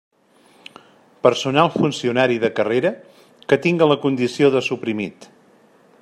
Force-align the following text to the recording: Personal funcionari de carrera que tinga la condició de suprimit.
Personal 1.25 1.69
funcionari 1.75 2.37
de 2.45 2.51
carrera 2.59 2.91
que 3.53 3.59
tinga 3.67 3.89
la 3.93 3.99
condició 4.07 4.53
de 4.57 4.63
suprimit. 4.69 5.29